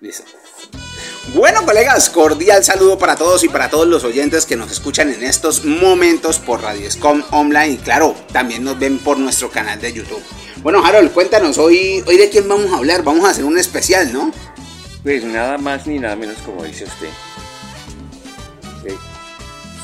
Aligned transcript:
Listo. 0.00 0.24
Bueno, 1.34 1.64
colegas, 1.64 2.08
cordial 2.08 2.64
saludo 2.64 2.98
para 2.98 3.16
todos 3.16 3.44
y 3.44 3.48
para 3.48 3.68
todos 3.68 3.86
los 3.86 4.02
oyentes 4.02 4.46
que 4.46 4.56
nos 4.56 4.72
escuchan 4.72 5.12
en 5.12 5.22
estos 5.22 5.64
momentos 5.64 6.38
por 6.38 6.62
Radioscom 6.62 7.22
Online 7.30 7.74
y 7.74 7.76
claro, 7.76 8.16
también 8.32 8.64
nos 8.64 8.78
ven 8.78 8.98
por 8.98 9.18
nuestro 9.18 9.50
canal 9.50 9.80
de 9.80 9.92
YouTube. 9.92 10.22
Bueno, 10.62 10.84
Harold, 10.84 11.12
cuéntanos, 11.12 11.58
hoy, 11.58 12.02
hoy 12.06 12.16
de 12.16 12.30
quién 12.30 12.48
vamos 12.48 12.72
a 12.72 12.78
hablar, 12.78 13.02
vamos 13.02 13.26
a 13.26 13.30
hacer 13.30 13.44
un 13.44 13.58
especial, 13.58 14.12
¿no? 14.12 14.32
Pues 15.02 15.22
nada 15.24 15.58
más 15.58 15.86
ni 15.86 15.98
nada 15.98 16.16
menos 16.16 16.38
como 16.38 16.64
dice 16.64 16.84
usted. 16.84 17.08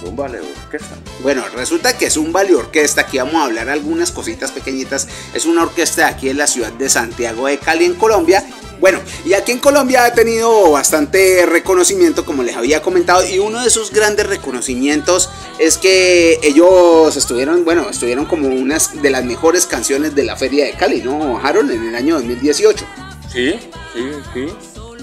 Zumba 0.01 0.29
de 0.29 0.41
Orquesta. 0.41 0.95
Bueno, 1.23 1.45
resulta 1.55 1.97
que 1.97 2.11
Zumba 2.11 2.45
de 2.45 2.55
Orquesta, 2.55 3.03
aquí 3.03 3.19
vamos 3.19 3.37
a 3.37 3.45
hablar 3.45 3.69
algunas 3.69 4.13
cositas 4.13 4.53
pequeñitas. 4.53 5.09
Es 5.35 5.47
una 5.47 5.63
orquesta 5.63 6.07
aquí 6.07 6.29
en 6.29 6.37
la 6.39 6.47
ciudad 6.47 6.73
de 6.73 6.89
Santiago 6.89 7.47
de 7.47 7.59
Cali, 7.59 7.87
en 7.87 7.95
Colombia. 7.95 8.45
Bueno, 8.81 9.01
y 9.25 9.33
aquí 9.33 9.53
en 9.53 9.59
Colombia 9.59 10.05
ha 10.05 10.13
tenido 10.13 10.71
bastante 10.71 11.47
reconocimiento, 11.47 12.25
como 12.25 12.43
les 12.43 12.57
había 12.57 12.83
comentado, 12.83 13.27
y 13.27 13.39
uno 13.39 13.61
de 13.61 13.69
esos 13.69 13.91
grandes 13.91 14.27
reconocimientos 14.27 15.31
es 15.59 15.79
que 15.79 16.39
ellos 16.43 17.17
estuvieron, 17.17 17.65
bueno, 17.65 17.89
estuvieron 17.89 18.27
como 18.27 18.49
unas 18.49 19.01
de 19.01 19.11
las 19.11 19.25
mejores 19.25 19.67
canciones 19.67 20.15
de 20.15 20.25
la 20.25 20.37
Feria 20.37 20.67
de 20.67 20.73
Cali, 20.73 21.03
¿no, 21.03 21.39
Harold? 21.43 21.71
En 21.71 21.89
el 21.89 21.95
año 21.95 22.17
2018. 22.17 22.85
Sí, 23.33 23.55
sí, 23.95 24.11
sí. 24.35 24.47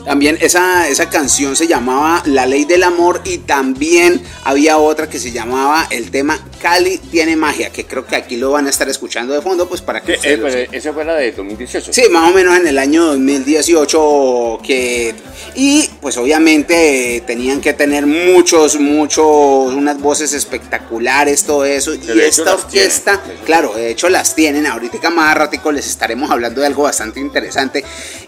También 0.05 0.38
esa, 0.41 0.90
esa 0.90 1.10
canción 1.10 1.55
se 1.55 1.66
llamaba 1.66 2.21
La 2.26 2.46
Ley 2.46 2.66
del 2.66 2.84
Amor 2.84 3.21
y 3.24 3.38
también 3.40 4.21
había 4.44 4.77
otra 4.77 5.10
que 5.10 5.18
se 5.18 5.32
llamaba 5.32 5.88
el 5.90 6.12
tema 6.12 6.40
Cali 6.63 6.98
tiene 6.98 7.35
magia, 7.35 7.72
que 7.72 7.85
creo 7.85 8.05
que 8.05 8.16
aquí 8.16 8.38
lo 8.38 8.52
van 8.52 8.67
a 8.67 8.70
estar 8.70 8.88
escuchando 8.88 9.34
de 9.34 9.41
fondo, 9.41 9.67
pues 9.67 9.81
para 9.81 9.99
que... 9.99 10.17
Eh, 10.23 10.70
esa 10.71 10.94
fue 10.94 11.04
la 11.04 11.16
de 11.16 11.34
2018. 11.34 11.91
Sí, 11.91 12.04
más 12.09 12.31
o 12.31 12.34
menos 12.34 12.58
en 12.58 12.66
el 12.66 12.80
año 12.80 13.04
2018 13.04 14.59
que... 14.63 15.13
Y 15.55 15.90
pues 15.99 16.16
obviamente 16.16 17.21
tenían 17.27 17.59
que 17.59 17.73
tener 17.73 18.05
muchos, 18.05 18.79
muchos, 18.79 19.73
unas 19.73 19.99
voces 19.99 20.32
espectaculares, 20.32 21.43
todo 21.43 21.65
eso. 21.65 21.96
y 21.96 22.20
esta 22.21 22.54
orquesta, 22.54 23.21
claro, 23.45 23.73
de 23.73 23.91
hecho 23.91 24.07
las 24.07 24.34
tienen, 24.34 24.66
ahorita 24.66 25.10
más 25.10 25.35
ratico 25.35 25.70
les 25.70 25.85
estaremos 25.85 26.32
hablando 26.32 26.62
de 26.62 26.68
algo 26.68 26.84
bastante 26.84 27.20
interesante. 27.20 27.84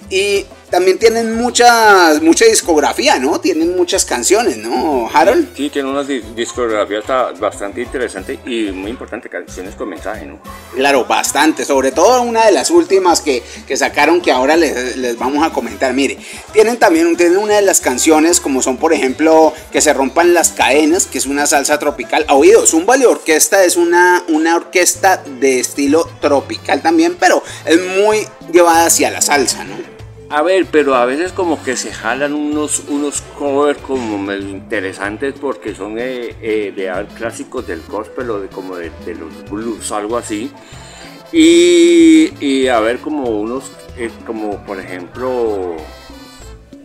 Y 0.10 0.46
también 0.70 1.00
tienen 1.00 1.36
muchas, 1.36 2.22
mucha 2.22 2.46
discografía, 2.46 3.18
¿no? 3.18 3.40
Tienen 3.40 3.76
muchas 3.76 4.04
canciones, 4.04 4.58
¿no, 4.58 5.10
Harold? 5.12 5.56
Sí, 5.56 5.70
tienen 5.70 5.92
una 5.92 6.04
discografía 6.04 7.02
bastante 7.40 7.82
interesante 7.82 8.25
y 8.46 8.72
muy 8.72 8.92
importante, 8.92 9.30
canciones 9.30 9.76
con 9.76 9.90
mensaje, 9.90 10.26
¿no? 10.26 10.40
Claro, 10.74 11.06
bastante, 11.06 11.66
sobre 11.66 11.92
todo 11.92 12.22
una 12.22 12.46
de 12.46 12.52
las 12.52 12.70
últimas 12.70 13.22
que, 13.22 13.44
que 13.68 13.78
sacaron 13.78 14.22
que 14.22 14.32
ahora 14.32 14.56
les, 14.58 15.18
vamos 15.18 15.46
a 15.46 15.52
comentar. 15.52 15.94
Mire, 15.94 16.18
tienen 16.54 16.78
también 16.78 17.16
tienen 17.16 17.38
una 17.38 17.56
de 17.56 17.62
las 17.62 17.82
canciones 17.82 18.40
como 18.40 18.62
son, 18.62 18.78
por 18.78 18.94
ejemplo, 18.94 19.54
Que 19.72 19.82
se 19.82 19.94
rompan 19.94 20.34
las 20.34 20.52
cadenas, 20.52 21.06
que 21.06 21.18
es 21.18 21.26
una 21.26 21.46
salsa 21.46 21.80
tropical. 21.80 22.26
Ha 22.28 22.36
oído, 22.36 22.66
Zumba 22.66 22.98
de 22.98 23.06
Orquesta 23.06 23.64
es 23.64 23.76
una, 23.76 24.24
una 24.28 24.56
orquesta 24.56 25.18
de 25.18 25.60
estilo 25.60 26.10
tropical 26.22 26.82
también, 26.82 27.18
pero 27.20 27.44
es 27.66 27.80
muy 27.80 28.28
llevada 28.52 28.86
hacia 28.86 29.12
la 29.12 29.22
salsa, 29.22 29.64
¿no? 29.64 29.95
A 30.30 30.42
ver, 30.42 30.66
pero 30.72 30.96
a 30.96 31.06
veces 31.06 31.32
como 31.32 31.62
que 31.64 31.78
se 31.78 31.94
jalan 31.94 32.34
unos, 32.34 32.84
unos 32.88 33.22
covers 33.38 33.80
como 33.82 34.18
medio 34.18 34.50
interesantes 34.50 35.36
porque 35.40 35.76
son 35.76 36.00
eh, 36.00 36.36
eh, 36.42 36.74
de 36.76 37.06
clásicos 37.16 37.68
del 37.68 37.82
gospel 37.88 38.32
o 38.32 38.40
de 38.40 38.48
como 38.48 38.76
de, 38.76 38.92
los 39.14 39.50
blues, 39.50 39.92
algo 39.92 40.18
así. 40.18 40.52
Y, 41.32 42.68
a 42.68 42.80
ver 42.80 43.00
como 43.00 43.30
unos, 43.30 43.72
eh, 43.98 44.10
como 44.26 44.64
por 44.66 44.80
ejemplo 44.80 45.76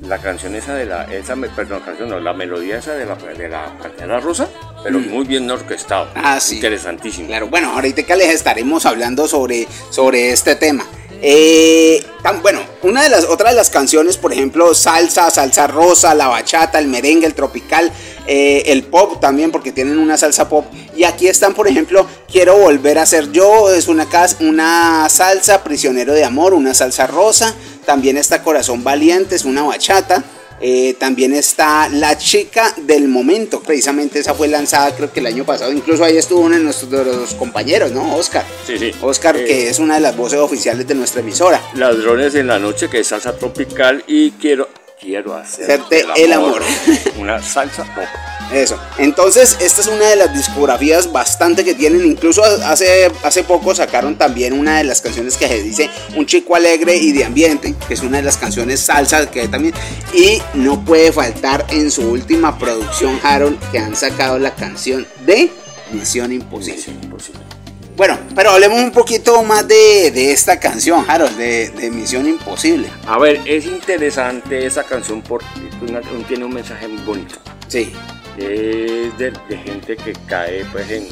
la 0.02 0.18
canción 0.18 0.54
esa 0.54 0.74
de 0.74 0.86
la, 0.86 1.04
esa, 1.04 1.36
perdón, 1.36 1.80
canción 1.84 2.08
no, 2.08 2.20
la 2.20 2.32
melodía 2.32 2.78
esa 2.78 2.94
de 2.94 3.06
la, 3.06 3.14
de 3.16 4.06
la 4.06 4.20
Rosa, 4.20 4.48
pero 4.82 4.98
mm. 4.98 5.08
muy 5.08 5.26
bien 5.26 5.50
orquestado. 5.50 6.08
Ah, 6.14 6.40
sí. 6.40 6.56
Interesantísimo. 6.56 7.28
Claro, 7.28 7.48
bueno, 7.48 7.70
ahorita 7.72 8.16
les 8.16 8.34
estaremos 8.34 8.84
hablando 8.86 9.26
sobre, 9.28 9.66
sobre 9.90 10.30
este 10.30 10.56
tema. 10.56 10.84
Eh, 11.22 12.04
bueno, 12.42 12.60
una 12.82 13.02
de 13.02 13.10
las 13.10 13.24
otras 13.24 13.52
de 13.52 13.56
las 13.56 13.70
canciones, 13.70 14.16
por 14.16 14.32
ejemplo, 14.32 14.74
salsa, 14.74 15.30
salsa 15.30 15.66
rosa, 15.66 16.14
la 16.14 16.28
bachata, 16.28 16.78
el 16.78 16.88
merengue, 16.88 17.26
el 17.26 17.34
tropical, 17.34 17.92
eh, 18.26 18.62
el 18.66 18.84
pop 18.84 19.20
también, 19.20 19.50
porque 19.50 19.72
tienen 19.72 19.98
una 19.98 20.16
salsa 20.16 20.48
pop. 20.48 20.66
Y 20.96 21.04
aquí 21.04 21.28
están, 21.28 21.54
por 21.54 21.68
ejemplo, 21.68 22.06
quiero 22.30 22.56
volver 22.56 22.98
a 22.98 23.06
ser 23.06 23.32
yo, 23.32 23.72
es 23.72 23.88
una, 23.88 24.06
una 24.40 25.08
salsa, 25.08 25.62
prisionero 25.62 26.12
de 26.12 26.24
amor, 26.24 26.54
una 26.54 26.74
salsa 26.74 27.06
rosa. 27.06 27.54
También 27.84 28.16
está 28.16 28.42
corazón 28.42 28.84
valiente, 28.84 29.34
es 29.34 29.44
una 29.44 29.62
bachata. 29.62 30.24
Eh, 30.60 30.94
también 30.98 31.32
está 31.32 31.88
La 31.88 32.18
Chica 32.18 32.74
del 32.76 33.08
Momento, 33.08 33.60
precisamente 33.62 34.18
esa 34.18 34.34
fue 34.34 34.48
lanzada 34.48 34.94
creo 34.94 35.10
que 35.10 35.20
el 35.20 35.26
año 35.26 35.44
pasado, 35.44 35.72
incluso 35.72 36.04
ahí 36.04 36.18
estuvo 36.18 36.40
uno 36.40 36.56
de 36.56 36.62
nuestros 36.62 37.34
compañeros, 37.34 37.92
¿no? 37.92 38.14
Oscar. 38.14 38.44
Sí, 38.66 38.78
sí. 38.78 38.92
Oscar, 39.00 39.36
eh, 39.36 39.44
que 39.44 39.68
es 39.68 39.78
una 39.78 39.94
de 39.94 40.00
las 40.00 40.16
voces 40.16 40.38
oficiales 40.38 40.86
de 40.86 40.94
nuestra 40.94 41.20
emisora. 41.20 41.62
Ladrones 41.74 42.34
en 42.34 42.46
la 42.46 42.58
noche, 42.58 42.88
que 42.90 43.00
es 43.00 43.06
salsa 43.06 43.36
tropical 43.36 44.04
y 44.06 44.32
quiero, 44.32 44.68
quiero 45.00 45.34
hacerte 45.34 46.04
el 46.16 46.32
amor. 46.32 46.62
Una 47.18 47.42
salsa 47.42 47.84
pop. 47.94 48.04
Eso. 48.52 48.76
Entonces, 48.98 49.56
esta 49.60 49.80
es 49.80 49.86
una 49.86 50.08
de 50.08 50.16
las 50.16 50.34
discografías 50.34 51.10
bastante 51.12 51.64
que 51.64 51.74
tienen. 51.74 52.04
Incluso 52.04 52.42
hace, 52.42 53.10
hace 53.22 53.44
poco 53.44 53.74
sacaron 53.74 54.16
también 54.16 54.52
una 54.52 54.78
de 54.78 54.84
las 54.84 55.00
canciones 55.00 55.36
que 55.36 55.46
se 55.46 55.62
dice 55.62 55.90
Un 56.16 56.26
chico 56.26 56.56
alegre 56.56 56.96
y 56.96 57.12
de 57.12 57.24
ambiente, 57.24 57.74
que 57.86 57.94
es 57.94 58.02
una 58.02 58.18
de 58.18 58.24
las 58.24 58.36
canciones 58.36 58.80
salsa 58.80 59.30
que 59.30 59.42
hay 59.42 59.48
también. 59.48 59.74
Y 60.12 60.42
no 60.54 60.84
puede 60.84 61.12
faltar 61.12 61.64
en 61.70 61.90
su 61.90 62.10
última 62.10 62.58
producción, 62.58 63.20
Harold, 63.22 63.58
que 63.70 63.78
han 63.78 63.94
sacado 63.94 64.38
la 64.38 64.54
canción 64.54 65.06
de 65.24 65.50
Misión 65.92 66.32
Imposible. 66.32 66.82
Bueno, 67.96 68.18
pero 68.34 68.50
hablemos 68.50 68.80
un 68.80 68.92
poquito 68.92 69.42
más 69.42 69.68
de, 69.68 70.32
esta 70.32 70.58
canción, 70.58 71.04
Harold, 71.06 71.36
de, 71.36 71.90
Misión 71.92 72.26
Imposible. 72.26 72.88
A 73.06 73.18
ver, 73.18 73.40
es 73.44 73.66
interesante 73.66 74.66
esa 74.66 74.82
canción 74.82 75.22
porque 75.22 75.46
tiene 76.26 76.44
un 76.44 76.54
mensaje 76.54 76.88
muy 76.88 77.02
bonito. 77.02 77.36
Sí 77.68 77.92
es 78.38 79.18
de, 79.18 79.32
gente 79.64 79.96
que 79.96 80.12
cae 80.26 80.64
pues 80.72 80.90
en, 80.90 81.06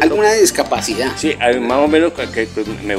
alguna 0.00 0.32
discapacidad. 0.32 1.12
Sí 1.16 1.34
más 1.60 1.78
o 1.78 1.88
menos 1.88 2.12
que, 2.12 2.48
me 2.84 2.94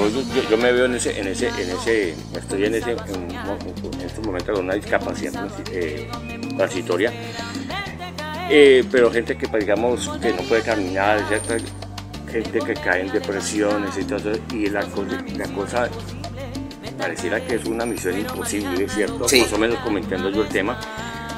yo, 0.50 0.57
me 0.57 0.72
veo 0.72 0.85
en 0.85 0.95
ese 0.95 1.19
en 1.19 1.28
ese 1.28 1.50
en 1.50 1.69
ese 1.69 2.16
estoy 2.35 2.66
en 2.66 2.75
ese 2.75 2.91
en, 2.91 4.01
estos 4.06 4.25
momentos 4.25 4.56
con 4.56 4.66
una 4.66 4.75
discapacidad 4.75 5.47
eh, 5.72 6.09
transitoria. 6.57 7.11
Eh, 8.50 8.83
pero 8.91 9.12
gente 9.12 9.35
que 9.38 9.47
pues, 9.47 9.63
digamos 9.63 10.07
que 10.22 10.31
no 10.31 10.44
puede 10.44 10.62
caminar 10.62 11.19
gente 12.31 12.59
que 12.59 12.73
cae 12.75 13.01
en 13.01 13.12
depresiones 13.12 13.97
y 13.97 14.03
todo 14.03 14.31
eso, 14.31 14.41
y 14.53 14.67
la, 14.67 14.81
la 15.38 15.47
cosa 15.56 15.89
pareciera 16.97 17.39
que 17.45 17.56
es 17.56 17.66
una 17.66 17.85
misión 17.85 18.17
imposible, 18.19 18.88
¿cierto? 18.88 19.19
Más 19.19 19.53
o 19.53 19.57
menos 19.57 19.79
comentando 19.79 20.29
yo 20.29 20.44
el 20.44 20.50
tema 20.50 20.79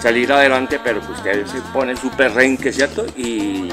salir 0.02 0.32
adelante, 0.32 0.80
pero 0.84 1.06
que 1.06 1.12
ustedes 1.12 1.50
se 1.50 1.62
ponen 1.74 1.98
su 1.98 2.10
perrenque, 2.12 2.72
¿cierto? 2.72 3.06
Y 3.16 3.70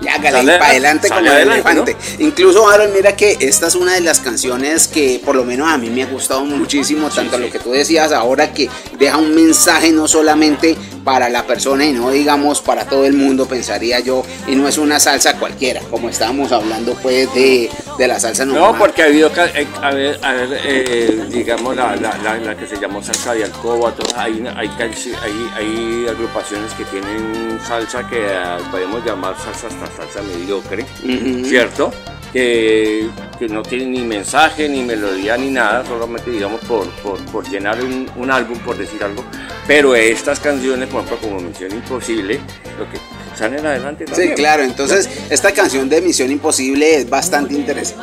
y 0.00 0.08
hágale 0.08 0.58
para 0.58 0.70
adelante 0.70 1.08
como 1.08 1.20
el 1.20 1.50
elefante. 1.50 1.96
Incluso, 2.18 2.68
Aaron, 2.68 2.92
mira 2.92 3.16
que 3.16 3.36
esta 3.40 3.66
es 3.66 3.74
una 3.74 3.94
de 3.94 4.00
las 4.00 4.20
canciones 4.20 4.88
que 4.88 5.20
por 5.24 5.36
lo 5.36 5.44
menos 5.44 5.68
a 5.68 5.76
mí 5.76 5.90
me 5.90 6.02
ha 6.02 6.06
gustado 6.06 6.44
muchísimo, 6.44 7.10
tanto 7.10 7.38
lo 7.38 7.50
que 7.50 7.58
tú 7.58 7.72
decías 7.72 8.12
ahora 8.12 8.52
que 8.52 8.70
deja 8.98 9.18
un 9.18 9.34
mensaje 9.34 9.92
no 9.92 10.08
solamente 10.08 10.76
para 11.04 11.28
la 11.28 11.46
persona 11.46 11.84
y 11.84 11.92
no 11.92 12.10
digamos 12.10 12.60
para 12.60 12.86
todo 12.86 13.04
el 13.04 13.14
mundo, 13.14 13.46
pensaría 13.46 14.00
yo, 14.00 14.24
y 14.46 14.54
no 14.54 14.68
es 14.68 14.78
una 14.78 15.00
salsa 15.00 15.38
cualquiera, 15.38 15.80
como 15.90 16.08
estábamos 16.08 16.52
hablando 16.52 16.94
pues 17.02 17.32
de, 17.34 17.70
de 18.00 18.08
la 18.08 18.18
salsa 18.18 18.46
normal. 18.46 18.72
No, 18.72 18.78
porque 18.78 19.02
ha 19.02 19.04
habido, 19.04 19.30
eh, 19.36 19.66
a 19.82 19.90
ver, 19.90 20.18
a 20.22 20.32
ver 20.32 20.60
eh, 20.64 21.26
digamos, 21.28 21.76
la, 21.76 21.94
la, 21.96 22.38
la, 22.38 22.56
que 22.56 22.66
se 22.66 22.80
llamó 22.80 23.02
salsa 23.02 23.34
de 23.34 23.44
alcoba, 23.44 23.92
hay, 24.16 24.42
hay, 24.56 24.70
hay, 24.78 25.48
hay, 25.54 26.06
agrupaciones 26.08 26.72
que 26.72 26.84
tienen 26.86 27.60
salsa 27.62 28.08
que 28.08 28.26
ah, 28.26 28.56
podemos 28.70 29.04
llamar 29.04 29.36
salsa 29.36 29.66
hasta 29.66 29.86
salsa 29.98 30.22
mediocre, 30.22 30.86
¿cierto? 31.44 31.92
Que, 32.32 33.10
que, 33.38 33.48
no 33.48 33.60
tiene 33.60 33.84
ni 33.84 34.02
mensaje, 34.02 34.66
ni 34.66 34.82
melodía, 34.82 35.36
ni 35.36 35.50
nada, 35.50 35.84
solamente 35.84 36.30
digamos 36.30 36.60
por, 36.62 36.88
por, 37.02 37.22
por 37.26 37.46
llenar 37.50 37.84
un, 37.84 38.10
un, 38.16 38.30
álbum, 38.30 38.58
por 38.60 38.78
decir 38.78 39.04
algo. 39.04 39.24
Pero 39.66 39.94
estas 39.94 40.40
canciones, 40.40 40.88
por 40.88 41.04
ejemplo, 41.04 41.28
como 41.28 41.40
Misión 41.40 41.72
Imposible, 41.72 42.40
lo 42.78 42.88
que 42.90 42.98
salen 43.36 43.64
adelante 43.64 44.04
también. 44.04 44.28
Sí, 44.30 44.34
claro, 44.34 44.62
entonces 44.62 45.08
esta 45.30 45.52
canción 45.52 45.88
de 45.88 46.00
Misión 46.00 46.30
Imposible 46.30 46.96
es 46.96 47.08
bastante 47.08 47.54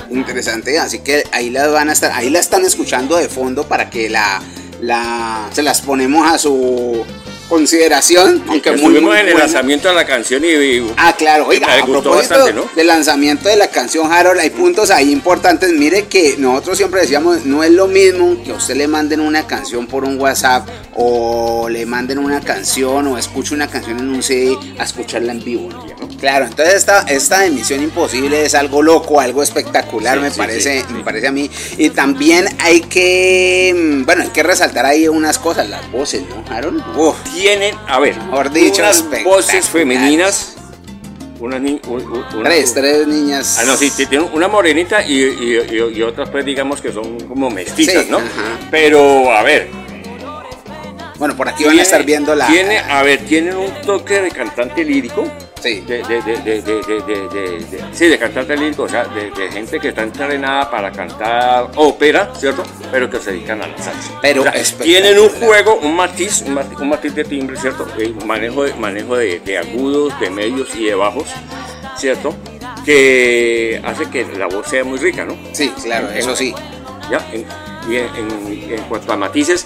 interesante, 0.10 0.80
así 0.80 1.00
que 1.00 1.24
ahí 1.32 1.50
la 1.50 1.68
van 1.68 1.90
a 1.90 1.94
estar, 1.94 2.12
ahí 2.12 2.30
la 2.30 2.40
están 2.40 2.66
escuchando 2.66 3.18
de 3.18 3.30
fondo 3.30 3.68
para 3.68 3.90
que 3.90 4.10
la, 4.10 4.42
la 4.82 5.50
se 5.54 5.64
las 5.64 5.82
ponemos 5.82 6.30
a 6.30 6.38
su 6.38 7.06
consideración, 7.48 8.44
aunque 8.48 8.72
muy, 8.72 8.80
Estuvimos 8.80 9.12
muy 9.12 9.20
en 9.20 9.28
el 9.30 9.38
lanzamiento 9.38 9.88
de 9.90 9.96
la 9.96 10.06
canción 10.06 10.44
y, 10.44 10.48
y- 10.48 10.94
Ah, 10.98 11.16
claro, 11.18 11.48
oiga, 11.48 11.68
a 11.68 11.86
propósito 11.86 12.12
bastante, 12.12 12.54
¿no? 12.54 12.70
del 12.76 12.88
lanzamiento 12.88 13.50
de 13.50 13.56
la 13.56 13.68
canción 13.70 14.12
Harold, 14.12 14.40
hay 14.40 14.50
puntos 14.50 14.92
ahí 14.92 15.12
importantes. 15.12 15.72
Mire 15.74 16.04
que 16.06 16.36
nosotros 16.38 16.78
siempre 16.78 17.02
decíamos, 17.02 17.46
no 17.46 17.64
es 17.64 17.72
lo 17.72 17.88
mismo 17.88 18.42
que 18.44 18.52
a 18.52 18.56
usted 18.56 18.76
le 18.76 18.88
manden 18.88 19.20
una 19.20 19.48
canción 19.48 19.88
por 19.88 20.04
un 20.04 20.20
WhatsApp 20.20 20.68
o 20.96 21.68
le 21.70 21.86
manden 21.86 22.18
una 22.20 22.42
canción 22.42 23.08
o 23.08 23.18
escuche 23.18 23.54
una 23.54 23.68
canción 23.68 24.00
en 24.00 24.10
un 24.10 24.24
CD 24.24 24.58
a 24.80 24.84
escucharla 24.84 25.32
en 25.32 25.44
vivo. 25.44 25.70
¿no? 25.70 26.08
Claro, 26.18 26.46
entonces 26.46 26.76
esta, 26.76 27.02
esta 27.02 27.46
emisión 27.46 27.82
imposible 27.84 28.46
es 28.46 28.56
algo 28.56 28.82
loco, 28.82 29.20
algo 29.20 29.44
espectacular, 29.44 30.16
Sí, 30.18 30.22
me 30.24 30.32
sí, 30.32 30.38
parece, 30.38 30.80
sí, 30.88 30.94
me 30.94 31.04
parece 31.04 31.28
a 31.28 31.32
mí. 31.32 31.50
Y 31.78 31.90
también 31.92 32.48
hay 32.60 32.82
que, 32.82 33.74
mm, 33.76 34.06
bueno, 34.06 34.24
hay 34.24 34.30
que 34.30 34.44
resaltar 34.44 34.86
ahí 34.86 35.08
unas 35.08 35.38
cosas, 35.38 35.70
las 35.70 35.90
voces, 35.92 36.24
¿no, 36.30 36.44
Harold? 36.54 36.82
Uf, 36.98 37.16
tienen, 37.40 37.76
a 37.88 38.00
ver, 38.00 38.16
Mejor 38.18 38.52
dicho, 38.52 38.82
unas 38.82 39.06
voces 39.24 39.70
femeninas, 39.70 40.56
unas 41.40 41.62
ni- 41.62 41.80
un- 41.88 42.02
un- 42.02 42.26
una- 42.36 42.50
tres, 42.50 42.74
tres 42.74 43.08
niñas. 43.08 43.58
Ah, 43.60 43.64
no, 43.66 43.78
sí, 43.78 43.92
tiene 43.92 44.20
una 44.34 44.48
morenita 44.48 45.06
y, 45.06 45.22
y- 45.22 45.60
y- 45.72 45.98
y 45.98 46.02
otras, 46.02 46.30
pues, 46.30 46.44
digamos 46.46 46.82
que 46.82 46.92
son 46.92 47.20
como 47.28 47.50
mestizas, 47.50 48.06
Sí, 48.06 48.12
¿no? 48.12 48.18
ajá. 48.18 48.60
Pero, 48.72 49.32
a 49.32 49.44
ver. 49.44 49.70
Bueno, 51.18 51.36
por 51.36 51.50
aquí 51.50 51.64
van 51.64 51.78
a 51.80 51.82
estar 51.82 52.04
viendo 52.04 52.36
la... 52.36 52.48
Tiene, 52.48 52.78
a 52.78 53.02
ver, 53.02 53.20
tienen 53.26 53.56
un 53.58 53.72
toque 53.86 54.22
de 54.22 54.30
cantante 54.30 54.84
lírico. 54.84 55.26
Sí. 55.62 55.82
De, 55.82 56.04
de, 56.04 56.22
de, 56.22 56.42
de, 56.62 57.84
sí, 57.92 58.08
de 58.08 58.18
cantante 58.20 58.56
lírico, 58.56 58.84
o 58.84 58.90
sea, 58.90 59.06
de, 59.06 59.32
gente 59.52 59.80
que 59.80 59.90
está 59.90 60.04
entrenada 60.04 60.70
para 60.70 60.92
cantar 60.92 61.70
ópera, 61.76 62.32
¿cierto? 62.36 62.64
Pero 62.92 63.10
que 63.10 63.20
se 63.20 63.32
dedican 63.32 63.62
a 63.62 63.68
la 63.68 63.78
salsa. 63.78 64.20
Pero 64.22 64.42
O 64.42 64.44
sea, 64.46 64.54
tienen 64.84 65.18
un 65.20 65.30
juego, 65.30 65.76
un 65.82 65.96
matiz, 65.96 66.44
un 66.46 66.54
matiz, 66.54 66.78
un 66.80 66.90
matiz 66.90 67.16
de 67.16 67.24
timbre, 67.24 67.58
¿cierto? 67.58 67.88
Eh, 67.98 68.14
manejo 68.26 68.64
de, 68.64 68.74
manejo 68.76 69.18
de, 69.18 69.58
agudos, 69.58 70.18
de 70.20 70.30
medios 70.30 70.74
y 70.76 70.86
de 70.86 70.96
bajos, 70.96 71.28
¿cierto? 71.98 72.36
Que 72.86 73.82
hace 73.84 74.10
que 74.10 74.26
la 74.38 74.46
voz 74.48 74.68
sea 74.68 74.84
muy 74.84 74.98
rica, 75.00 75.26
¿no? 75.26 75.36
Sí, 75.54 75.70
claro, 75.84 76.10
eso 76.12 76.36
sí. 76.36 76.54
¿ya? 77.12 77.26
En, 77.34 77.46
y 77.92 77.96
en, 77.98 78.06
en- 78.16 78.72
en 78.74 78.82
cuanto 78.84 79.12
a 79.14 79.18
matices. 79.18 79.66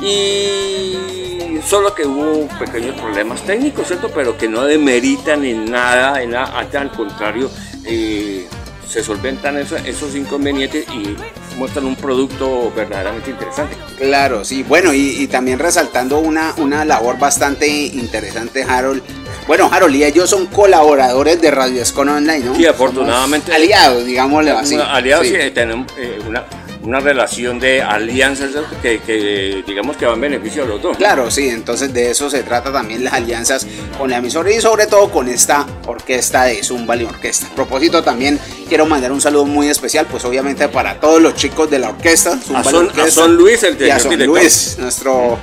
Y 0.00 1.35
solo 1.62 1.94
que 1.94 2.06
hubo 2.06 2.48
pequeños 2.58 2.98
problemas 3.00 3.42
técnicos, 3.42 3.86
¿cierto? 3.88 4.10
Pero 4.14 4.36
que 4.36 4.48
no 4.48 4.64
demeritan 4.64 5.44
en 5.44 5.70
nada, 5.70 6.22
en 6.22 6.30
nada, 6.30 6.58
hasta 6.58 6.80
al 6.80 6.90
contrario, 6.90 7.50
eh, 7.84 8.46
se 8.88 9.02
solventan 9.02 9.58
esos, 9.58 9.80
esos 9.84 10.14
inconvenientes 10.14 10.86
y 10.88 11.16
muestran 11.58 11.86
un 11.86 11.96
producto 11.96 12.72
verdaderamente 12.74 13.30
interesante. 13.30 13.76
Claro, 13.98 14.44
sí. 14.44 14.62
Bueno, 14.62 14.92
y, 14.94 15.22
y 15.22 15.26
también 15.26 15.58
resaltando 15.58 16.18
una, 16.18 16.54
una 16.58 16.84
labor 16.84 17.18
bastante 17.18 17.66
interesante, 17.68 18.62
Harold. 18.62 19.02
Bueno, 19.46 19.68
Harold 19.72 19.94
y 19.94 20.04
ellos 20.04 20.28
son 20.30 20.46
colaboradores 20.46 21.40
de 21.40 21.50
Radio 21.50 21.80
Escon 21.82 22.08
Online, 22.08 22.44
¿no? 22.44 22.54
Sí, 22.54 22.66
afortunadamente. 22.66 23.46
Somos 23.52 23.62
aliados, 23.62 24.04
digámosle 24.04 24.50
así. 24.50 24.76
Aliados, 24.76 25.26
Sí. 25.26 25.34
sí, 25.40 25.50
tenemos 25.52 25.86
eh, 25.96 26.18
una, 26.26 26.44
una 26.86 27.00
relación 27.00 27.58
de 27.58 27.82
alianzas 27.82 28.50
que, 28.80 29.00
que 29.00 29.64
digamos 29.66 29.96
que 29.96 30.06
va 30.06 30.14
en 30.14 30.20
beneficio 30.20 30.62
de 30.62 30.68
los 30.68 30.80
dos. 30.82 30.96
Claro, 30.96 31.30
sí, 31.32 31.48
entonces 31.48 31.92
de 31.92 32.10
eso 32.12 32.30
se 32.30 32.42
trata 32.44 32.72
también 32.72 33.02
las 33.02 33.12
alianzas 33.14 33.66
con 33.98 34.08
la 34.08 34.18
emisora 34.18 34.52
y 34.52 34.60
sobre 34.60 34.86
todo 34.86 35.10
con 35.10 35.28
esta 35.28 35.66
orquesta 35.86 36.44
de 36.44 36.62
Zumba 36.62 36.94
y 36.96 37.02
Orquesta. 37.04 37.48
A 37.48 37.54
propósito 37.56 38.02
también 38.04 38.38
quiero 38.68 38.86
mandar 38.86 39.10
un 39.10 39.20
saludo 39.20 39.46
muy 39.46 39.68
especial, 39.68 40.06
pues 40.08 40.24
obviamente 40.24 40.68
para 40.68 41.00
todos 41.00 41.20
los 41.20 41.34
chicos 41.34 41.68
de 41.70 41.80
la 41.80 41.88
orquesta, 41.90 42.38
Zumba 42.38 42.60
A 42.60 42.64
Son, 42.64 42.86
Orquesta. 42.86 43.02
a 43.02 43.10
Son 43.10 43.36
Luis, 43.36 43.62
el 43.64 43.80
y 43.84 43.90
a 43.90 43.98
Son 43.98 44.10
director. 44.10 44.38
Luis, 44.38 44.76
nuestro 44.78 45.38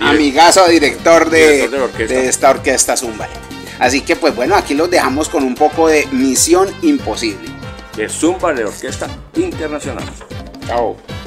amigazo 0.00 0.66
director 0.66 1.30
de, 1.30 1.46
Director 1.46 1.70
de 1.70 1.78
la 1.78 1.84
orquesta. 1.84 2.14
de 2.14 2.28
esta 2.28 2.50
orquesta 2.50 2.96
Zumba. 2.96 3.28
Así 3.78 4.00
que 4.00 4.16
pues 4.16 4.34
bueno, 4.34 4.56
aquí 4.56 4.74
los 4.74 4.90
dejamos 4.90 5.28
con 5.28 5.44
un 5.44 5.54
poco 5.54 5.86
de 5.86 6.08
Misión 6.10 6.68
Imposible. 6.82 7.48
de 7.96 8.08
Zumba 8.08 8.52
de 8.52 8.64
Orquesta 8.64 9.06
Internacional. 9.36 10.04
Ciao. 10.68 11.17